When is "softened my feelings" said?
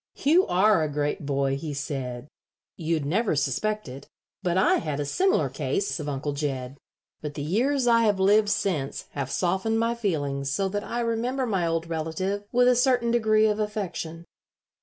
9.29-10.51